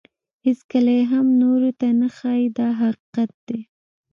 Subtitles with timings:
[0.45, 3.61] هیڅکله یې هم نورو ته نه ښایي دا حقیقت دی.